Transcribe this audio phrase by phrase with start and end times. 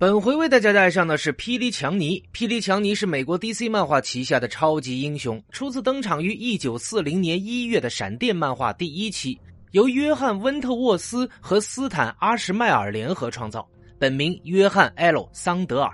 [0.00, 2.22] 本回为大家带上的是霹雳强尼。
[2.32, 9.36] 霹雳强尼是美国 DC 漫画旗下的超级英雄，初次登场于1940年1月的闪电漫画第一期，
[9.72, 15.90] 由约翰·温特沃斯和斯坦·阿什迈尔联合创造，本名约翰 ·L· 桑德尔。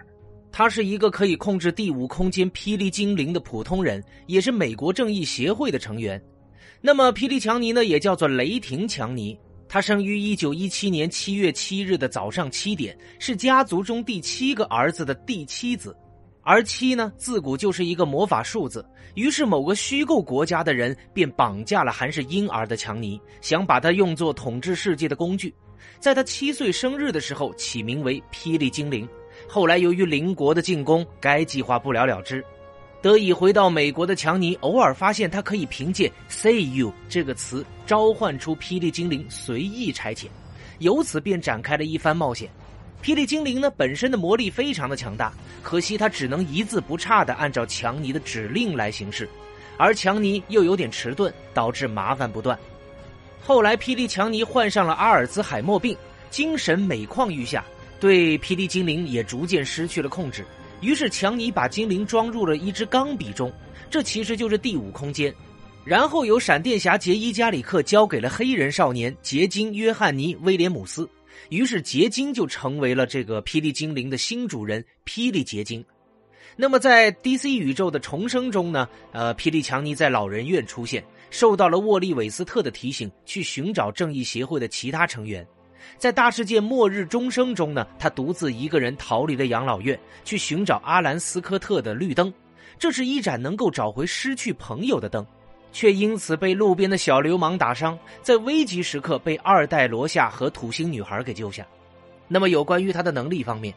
[0.53, 6.23] 他是一个可以控制第五空间霹雳精灵的普通人，也是美国正义协会的成员。
[6.83, 9.35] 那么，霹雳强尼呢，也叫做雷霆强尼。
[9.69, 15.97] 他生于一九一七年七月七日的早上七点，是家族中第七个儿子的第七子，
[16.43, 18.85] 而七呢，自古就是一个魔法数字。
[19.15, 25.55] 于是，某个虚构国家的人便绑架了还是婴儿的强尼，想把他用作统治世界的工具。
[26.01, 29.09] 在他七岁生日的时候，起名为霹雳精灵。
[29.49, 32.45] 后来，由于邻国的进攻，该计划不了了之。
[33.05, 40.25] 得以回到美国的强尼，偶尔发现他可以凭借 “say you” 这个词召唤出霹雳精灵，随意差遣，
[40.79, 42.49] 由此便展开了一番冒险。
[43.03, 45.31] 霹雳精灵呢，本身的魔力非常的强大，
[45.63, 49.29] 可惜他只能一字不差的按照强尼的指令来行事，
[49.77, 52.59] 而强尼又有点迟钝，导致麻烦不断。
[53.43, 55.95] 后来，霹雳强尼患上了阿尔兹海默病，
[56.31, 57.63] 精神每况愈下，
[58.01, 60.43] 对霹雳精灵也逐渐失去了控制。
[60.81, 63.53] 于是，强尼把精灵装入了一支钢笔中，
[63.91, 65.35] 这其实就是第五空间。
[65.85, 71.09] 然后由闪电侠杰伊·加里克交给了黑人少年杰金·约翰尼·威廉姆斯，
[71.51, 75.85] 于是杰金就成为了这个霹雳精灵的新主人——霹雳结晶。
[76.57, 78.89] 那么，在 DC 宇宙的重生中呢？
[79.13, 85.47] 呃，霹雳强尼在老人院出现，受到了沃利·韦斯特的提醒，去寻找正义协会的其他成员。
[85.99, 92.33] 在大世界末日钟声中呢，他独自一个人逃离了养老院，去寻找阿兰斯科特的绿灯。
[92.79, 95.25] 这是一盏能够找回失去朋友的灯，
[95.73, 101.67] 却因此被路边的小流氓打伤，在危急时刻被二代罗夏和土星女孩给救下。
[102.27, 103.73] 那么有关于他的能力方面，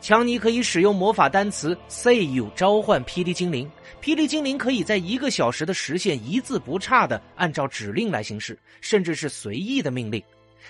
[0.00, 3.70] 强尼可以使用魔法单词 “say you” 召唤霹雳精灵，
[4.02, 10.22] 霹雳精灵可以在一个小时的时限一字不差的按照指令来行事，甚至是随意的命令。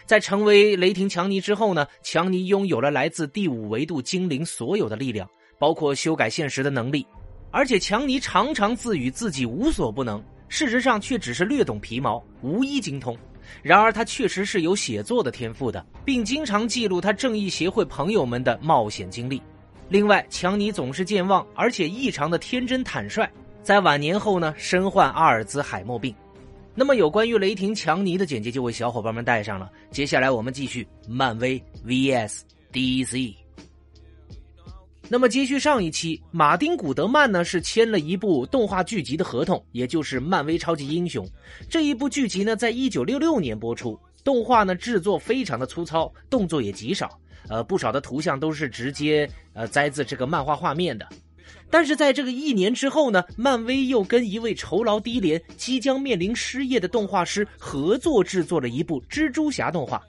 [0.06, 5.28] 在成为雷霆强尼之后呢，强尼拥有了来自第五维度精灵所有的力量，
[5.58, 7.06] 包括修改现实的能力。
[7.50, 13.16] 而且强尼常常自语自己无所不能，事实上却只是略懂皮毛，无一精通。
[13.62, 19.42] 然而他确实是有写作的天赋的，并经常记录他正义协会朋友们的冒险经历。
[19.88, 23.28] 另外，强尼总是健忘，而且异常的天真坦率。
[23.60, 26.14] 在晚年后呢，身患阿尔兹海默病。
[26.74, 29.70] 那么有关于雷霆强尼的简介就为小伙伴们带上了。
[29.90, 32.40] 接下来我们继续漫威 vs
[32.72, 33.34] DC。
[35.08, 41.28] 那么接续上一期，马丁古德曼呢是签了一部动画剧集的合同，也就是漫威超级英雄
[41.68, 43.98] 这一部剧集呢，在一九六六年播出。
[44.22, 51.08] 动画呢制作非常的粗糙，动作也极少，呃，不少的图像都是直接呃摘自这个漫画画面的。
[51.70, 60.02] 但是在这个一年之后呢，漫威又跟一位酬劳低廉、即将面临失业的动画师合作制作了一部蜘蛛侠动画。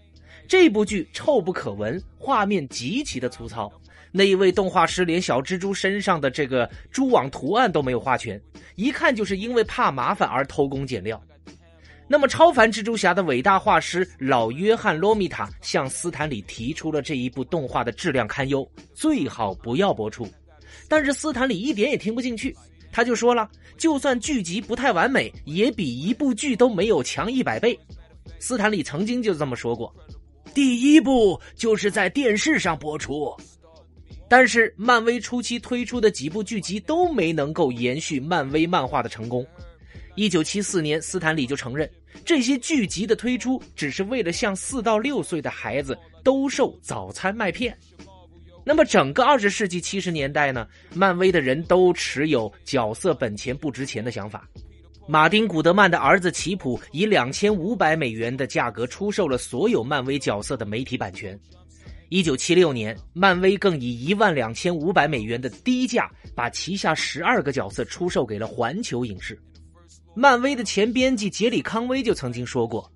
[0.47, 3.71] 这部剧臭不可闻，画面极其的粗糙。
[4.11, 8.41] 那一位动画师连小蜘蛛身上的这个蛛网图案都没有画全，
[8.75, 11.21] 一看就是因为怕麻烦而偷工减料。
[12.09, 20.27] 那么，超凡蜘蛛侠的伟大画师老约翰·罗米塔向斯坦李提出了这一部动画的质量堪忧，最好不要播出。
[20.87, 22.55] 但是斯坦李一点也听不进去，
[22.91, 27.77] 他就说了：“就算剧集不太完美，也比一部剧都没有强一百倍。”
[28.39, 29.93] 斯坦李曾经就这么说过
[30.53, 33.35] ：“第一部就是在电视上播出。”
[34.29, 39.45] 但是漫威初期推出的几部剧集都没能够延续漫威漫画的成功。
[40.15, 41.89] 一九七四年，斯坦李就承认，
[42.23, 47.77] 这些剧集的推出只是为了向四到六岁的孩子兜售早餐麦片。
[48.63, 54.47] 那么，整个二十世纪七十年代呢，漫威的人都持有角色本钱不值钱的想法。
[55.07, 61.37] 马丁·古德曼的儿子奇普以两千五百美元的价格出售了所有漫威角色的媒体版权。
[62.09, 69.37] 一九七六年，漫威更以一万两千五百美元的低价把旗下十二个角色出售给了环球影视。
[70.13, 72.89] 漫威的前编辑杰里·康威就曾经说过。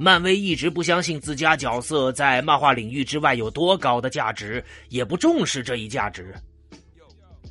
[0.00, 6.34] 漫威一直不相信自家角色在漫画领域之外有多高的价值，也不重视这一价值。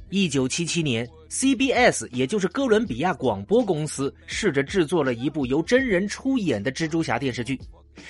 [0.09, 7.59] 一九七七年，CBS 也就是哥伦比亚广播公司试着制作了一部由真人出演的蜘蛛侠电视剧。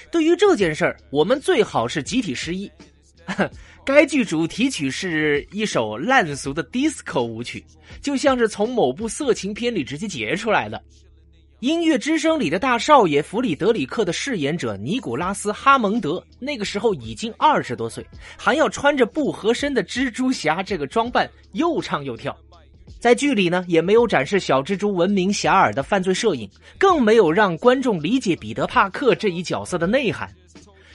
[0.09, 2.71] 对于这件事儿，我们最好是集体失忆。
[3.83, 7.61] 该剧主题曲是一首烂俗的 disco 舞曲，
[8.01, 10.81] 就像是从某部色情片里直接截出来的。
[11.59, 18.05] 音乐之声里的大少爷弗里德里克的饰演者尼古拉斯·哈蒙德，那个时候已经二十多岁，
[18.37, 22.33] 还要穿着不合身的蜘蛛侠这个装扮，又唱又跳。
[22.97, 30.33] 在剧里呢，也没有展示小蜘蛛闻名遐迩的犯罪摄影，更没有让观众理解彼得·帕克这一角色的内涵。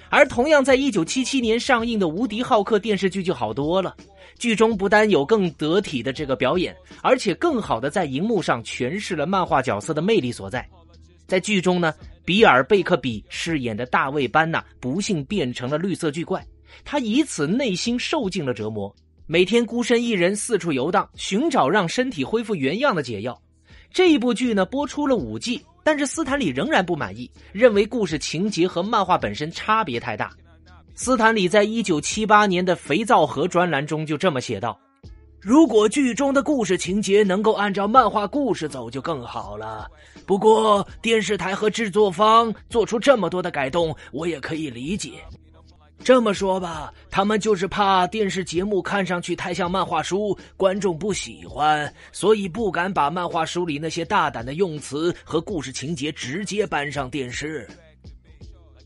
[0.08, 3.94] 而同样在一九七七年上映的《无敌浩克》电视剧就好多了。
[4.38, 10.69] 剧中不单有更得体的这个表演，而且更好的在荧幕上诠释了漫画角色的魅力所在。
[11.26, 11.94] 在剧中呢，
[12.25, 16.46] 比尔·贝克比饰演的大卫·班纳不幸变成了绿色巨怪，
[16.84, 18.94] 他以此内心受尽了折磨，
[19.26, 23.40] 每天孤身一人四处游荡，寻找让身体恢复原样的解药。
[23.90, 30.31] 这一部剧呢播出了五季，但是斯坦李仍然不满意，认为故事情节和漫画本身差别太大。
[30.96, 34.79] 斯坦李在一九七八年的《肥皂盒》专栏中就这么写道
[35.43, 39.88] ：“如果剧中的故事情节能够按照漫画故事走，就更好了。
[40.25, 45.11] 不过电视台和制作方做出这么多的改动，我也可以理解。
[46.05, 57.69] 这么说吧，他们就是怕电视节目看上去太像漫画书，观众不喜欢，所以不敢把漫画书里那些大胆的用词和故事情节直接搬上电视。”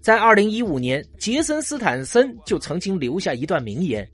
[0.00, 4.08] 在二零一五年，杰森·斯坦森就曾经留下一段名言：“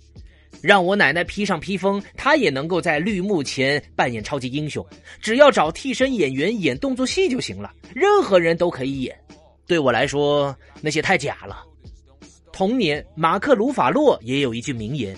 [0.62, 4.84] 让我奶奶披上披风，她也能够在绿幕前扮演超级英雄。
[5.20, 9.16] 只要找替身演员演动作戏就行了，任何人都可以演。
[9.66, 11.62] 对我来说，那些太假了。”
[12.52, 15.16] 同年，马克·鲁法洛也有一句名言：“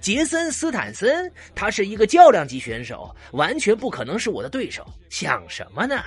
[0.00, 4.84] 杰森·斯坦森，他是一个较量级选手，完全不可能是我的对手。
[5.08, 6.02] 想什么呢？”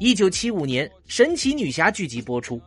[0.00, 2.58] 一九七五年，《神奇女侠》剧集播出；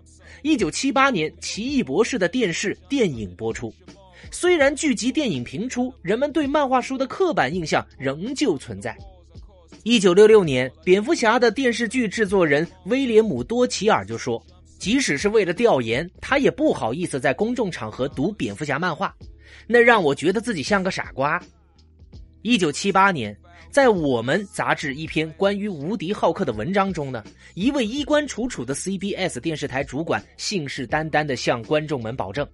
[0.43, 3.73] 一九七八年，《奇异博士》的电视、电影播出。
[4.31, 8.97] 虽然剧集、电影频出，人们对漫画书的刻板印象仍旧存在。
[9.83, 14.41] 一九六六年，《蝙蝠侠》的电视剧制作人威廉姆·多奇尔就说
[14.79, 19.13] ：“即使是为了调研，他也不好意思在公众场合读蝙蝠侠漫画，
[19.67, 21.41] 那让我觉得自己像个傻瓜。”
[22.41, 23.35] 一九七八年。
[23.69, 27.23] 在我们杂志一篇关于无敌浩克的文章中呢，
[27.53, 32.47] 一位衣冠楚楚的 CBS 电视台主管信誓旦旦地向观众们保证，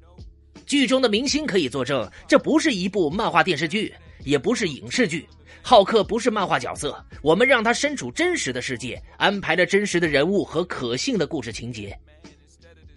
[0.66, 3.94] 剧中的明星可以作证，这不是一部漫画电视剧，
[4.24, 5.26] 也不是影视剧，
[5.62, 11.98] 浩克不是漫画角色，我们让他身处真实的世界，安排了真实的人物和可信的故事情节。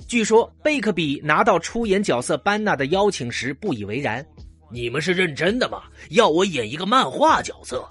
[0.09, 4.27] 据说贝克比拿到出演角色班纳的邀请时不以为然。
[4.71, 5.85] 你们是认真的吗？
[6.11, 7.89] 要我演一个漫画角色？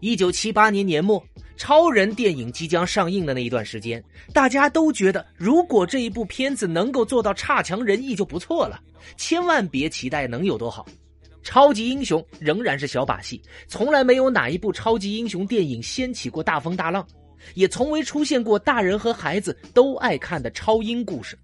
[0.00, 1.22] 一九七八年年末，
[1.56, 4.02] 超人电影即将上映的那一段时间，
[4.32, 8.80] 大家都觉得，如果这一部片子能够做到差强人意就不错了，
[9.16, 10.86] 千万别期待能有多好。
[11.42, 17.04] 超级英雄仍然是小把戏，从来没有哪一部超级英雄电影掀起过大风大浪，
[17.54, 21.36] 也从未出现过大人和孩子都爱看的超英故事。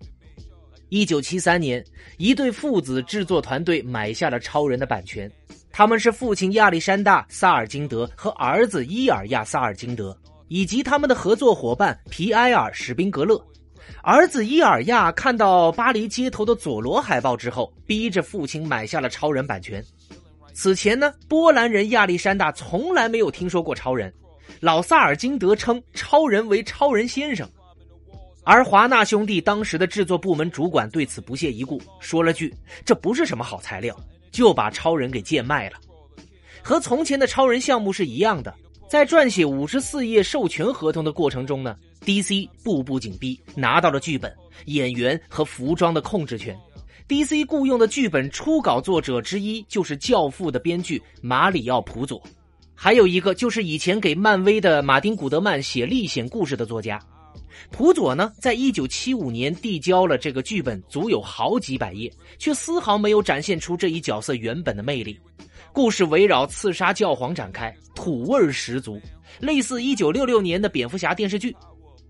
[0.91, 1.85] 一九七三年，
[2.17, 5.31] 一对父子制作团队买下了超人的版权。
[5.71, 10.17] 他们是父亲亚历山大·萨尔金德和儿子伊尔亚·萨尔金德，
[10.49, 13.41] 以及他们的合作伙伴皮埃尔·史宾格勒。
[14.03, 19.85] 儿子伊尔亚看到巴黎街头的佐罗海报之后，逼着父亲买下了超人版权。
[20.55, 24.13] 此前呢，波兰人亚历山大从来没有听说过超人。
[24.61, 27.49] 老萨尔金德称超人为超人先生。
[28.51, 32.51] 而华纳兄弟当时的制作部门主管对此不屑一顾，说了句
[32.83, 33.95] ：“这不是什么好材料。”
[34.33, 35.77] 就把超人给贱卖了。
[36.63, 38.55] 和从前的超人项目是一样的，
[38.89, 44.35] 在撰写五十四页授权合同的过程中呢，DC 步步紧逼，拿到了剧本、
[44.65, 46.59] 演员和服装的控制权。
[47.07, 52.23] DC 雇佣的剧本初稿作者之一就是《教父》的编剧马里奥·普佐，
[52.75, 56.99] 还有一个就是以前给漫威的马丁·古德曼写历险故事的作家。
[57.71, 65.19] 普佐呢，在一九七五年递交了这个剧本，足有好几百页，却丝毫没有展现出这一角色原本的魅力。
[65.73, 69.01] 故事围绕刺杀教皇展开，土味十足，
[69.39, 71.55] 类似一九六六年的蝙蝠侠电视剧。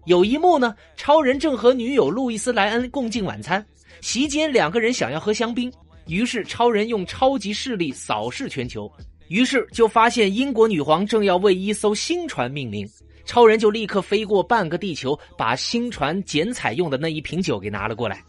[0.07, 3.65] 有一幕呢，超人正和女友路易斯莱恩共进晚餐，
[4.01, 5.71] 席间两个人想要喝香槟，
[6.07, 8.91] 于是超人用超级视力扫视全球，
[9.29, 12.89] 于是就发现英国女皇正要为一艘新船命名。
[13.29, 18.25] 超人就立刻飞过半个地球，把新船剪彩用的那一瓶酒给拿了过来。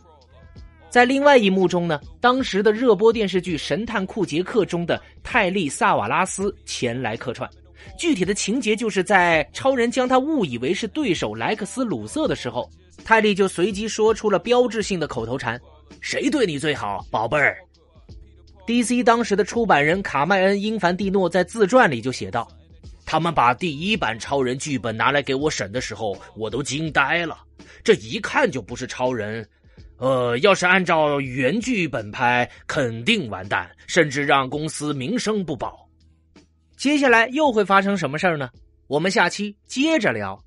[0.89, 7.49] 在另外一幕中呢，当时的热播电视剧《神探库杰克》中的泰利·萨瓦拉斯前来客串。
[7.97, 12.69] 具体的情节就是在超人将他误以为是对手莱克斯·鲁瑟的时候，
[13.05, 15.57] 泰利就随即说出了标志性的口头禅
[16.01, 17.57] ：“谁对你最好，宝贝儿
[18.67, 22.45] ？”DC 当时的出版人卡麦恩·英凡蒂诺在自传里就写道。
[23.09, 27.39] 他们把第一版超人剧本拿来给我审的时候，我都惊呆了。
[27.83, 29.43] 这一看就不是超人。
[29.97, 35.89] 呃，要是按照原剧本拍，肯定完蛋，甚至让公司名声不保。
[36.77, 38.47] 接下来又会发生什么事儿呢？
[38.85, 40.39] 我们下期接着聊。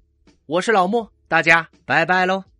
[0.46, 2.51] 我是老莫，大家拜拜喽。